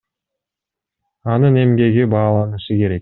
Анын 1.33 1.61
эмгеги 1.65 2.09
бааланышы 2.15 2.81
керек. 2.81 2.99